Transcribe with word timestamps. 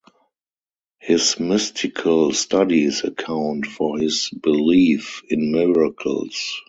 His 0.97 1.39
mystical 1.39 2.31
studies 2.33 3.03
account 3.03 3.67
for 3.67 3.99
his 3.99 4.31
belief 4.41 5.21
in 5.29 5.51
miracles. 5.51 6.59